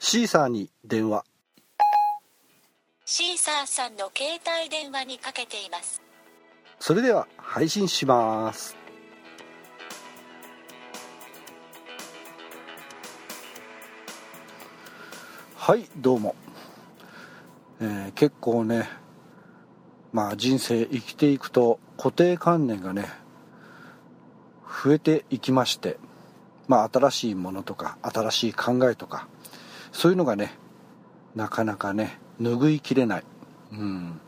[0.00, 1.24] シーサーに電話。
[3.04, 6.00] シーサーさんの携帯電話にかけています。
[6.78, 8.76] それでは配信します。
[15.56, 16.36] はいどうも、
[17.80, 18.88] えー結構ね
[20.12, 23.06] まあ人生生きていくと固定観念がね
[24.64, 25.98] 増えていきまして
[26.68, 29.26] まあ新しいものとか新しい考えとか
[29.98, 30.52] そういうのがね
[31.34, 33.24] なかなかね拭いきれない、
[33.72, 34.20] うん、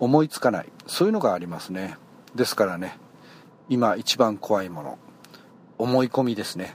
[0.00, 0.72] 思いつかない。
[0.86, 1.98] そういうのがありますね。
[2.34, 2.96] ですからね
[3.68, 4.98] 今一番怖いもの。
[5.76, 6.74] 思い込みですね。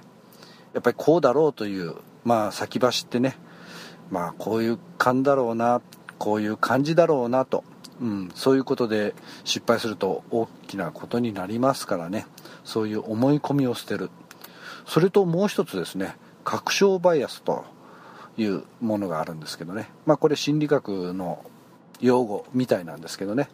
[0.74, 3.36] やっぱりこうだろうというまあ先走ってね
[4.12, 5.82] まあこういう感だろうな
[6.20, 7.64] こういう感じだろうなと、
[8.00, 12.28] うん、そういうことで失敗すると大きなことになりますからね。
[12.64, 14.12] そういう思い込みを捨てる。
[14.86, 17.66] それともう一つですね確証バイアスと
[18.40, 19.90] いうものがあるんですけどね。
[20.06, 21.44] まあこれ心理学の
[22.00, 23.50] 用語みたいなんですけどね。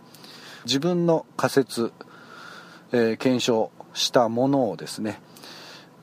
[0.66, 1.92] 自分の仮説、
[2.92, 5.20] えー検証したものをですね。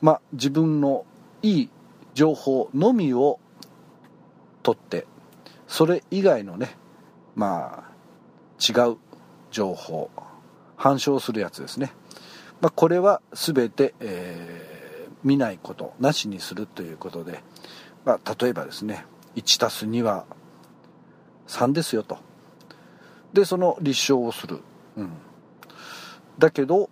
[0.01, 1.05] まあ自分の
[1.41, 1.69] いい
[2.13, 3.39] 情報のみを
[4.61, 5.05] 取って
[5.67, 6.77] それ以外のね
[7.35, 7.93] まあ
[8.59, 8.97] 違う
[9.51, 10.09] 情報
[10.75, 11.91] 反証するやつですね、
[12.61, 14.73] まあ、これは全て、えー
[15.23, 17.41] 見ないことなしにするということで、
[18.05, 20.25] まあ、例えばですね1たす2は
[21.47, 22.17] 3ですよと。
[23.33, 24.59] でその立証をする、
[24.95, 25.09] うん、
[26.37, 26.89] だけど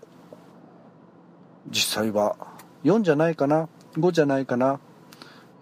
[1.69, 2.35] 実際は
[2.83, 4.79] 4じゃないかな5じゃないかな、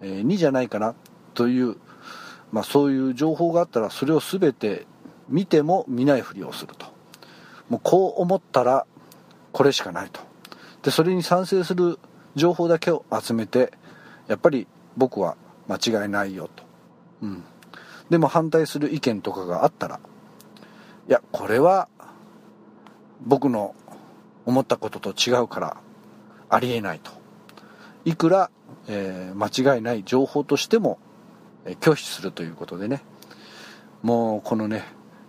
[0.00, 0.94] えー2じゃないかな
[1.34, 1.76] という、
[2.50, 4.86] まあ、そういう情報があったらそれを全て
[5.28, 6.86] 見ても見ないふりをすると。
[7.68, 8.86] もうこう思ったら
[9.52, 10.20] これしかないと。
[10.82, 11.98] でそれに賛成する
[12.34, 13.72] 情報だけを集めて
[14.28, 14.66] やっぱり
[15.00, 16.62] 僕は間違いないよと、
[17.22, 17.42] うん、
[18.10, 19.98] でも反対する意見とかがあったら
[21.08, 21.88] いやこれは
[23.22, 23.74] 僕の
[24.44, 25.76] 思ったことと違うから
[26.50, 27.12] ありえないと。
[28.04, 28.50] いくら、
[28.88, 30.98] えー間違いない情報としても、
[31.64, 33.02] えー拒否するということでね。
[34.02, 34.84] もうこのね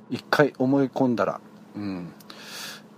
[0.10, 1.42] 一回思い込んだら、
[1.76, 2.12] うん、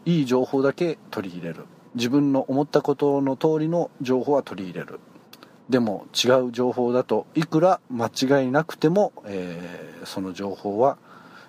[0.06, 1.66] いい情報だけ取り入れる。
[1.96, 5.00] 自分の思ったことの通りの情報は取り入れる。
[5.70, 10.98] でも違う情報だといくら間違いなくても、えーその情報は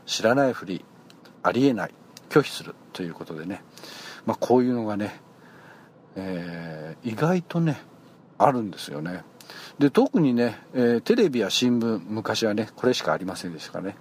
[0.07, 0.85] 知らないふり
[1.43, 1.91] ありえない
[2.29, 3.65] 拒否するということでね、
[4.27, 5.21] まあ、こういうのがね、
[6.15, 7.81] えー意外とね
[8.39, 9.25] あるんですよね。
[9.79, 13.97] で特にね、えーテレビや新聞昔はねこれしかありませんでしたからね。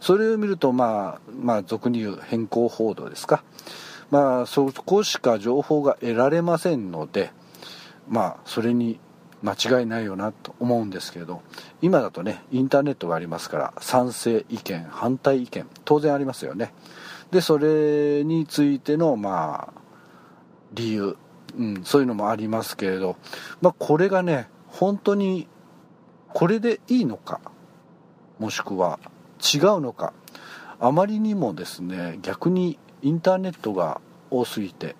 [0.00, 3.44] それを見るとまあまあ俗に言う変更報道ですか。
[4.10, 7.30] まあそこしか情報が得られませんので
[8.08, 8.98] まあそれに
[9.42, 11.42] 間違いないよなと思うんですけれど
[11.80, 16.72] 今だとねインターネットがありますから賛成意見反対意見当然ありますよね。
[17.30, 19.80] でそれについてのまあ
[20.72, 21.16] 理由、
[21.56, 23.16] うん、そういうのもありますけれど、
[23.60, 25.46] まあ、これがね本当に
[26.32, 27.40] これでいいのか
[28.38, 28.98] もしくは
[29.40, 30.12] 違うのか
[30.80, 34.00] あまりにもですね逆にインターネットが
[34.30, 34.96] 多すぎて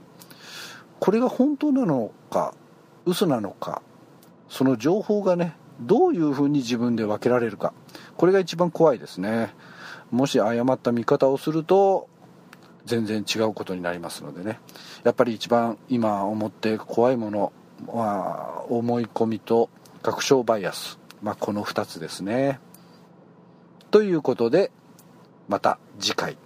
[1.00, 2.54] これが本当なのか
[3.04, 3.82] 嘘なのか
[4.48, 7.72] その情報がねどういうふうに自分で分けられるか。
[8.16, 9.54] これが一番怖いですね。
[10.10, 12.08] もし誤った見方をすると
[12.84, 14.58] 全然違うことになりますのでね。
[15.04, 17.52] やっぱり一番今思って怖いもの
[17.86, 19.70] は思い込みと
[20.02, 22.58] 確証バイアス、まあ、この2つですね。
[23.90, 24.72] ということで
[25.48, 26.36] また次回。